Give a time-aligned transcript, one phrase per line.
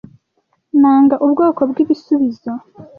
[0.81, 2.51] Nanga ubwoko bwibisubizo.